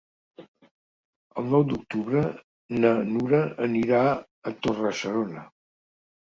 El 1.41 1.45
nou 1.55 1.65
d'octubre 1.73 2.25
na 2.79 2.95
Nura 3.11 3.45
anirà 3.69 4.03
a 4.17 4.57
Torre-serona. 4.67 5.49